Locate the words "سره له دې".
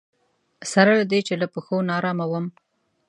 0.71-1.19